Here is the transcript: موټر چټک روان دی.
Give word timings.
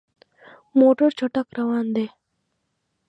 موټر 0.79 1.09
چټک 1.19 1.47
روان 1.57 1.85
دی. 1.95 2.07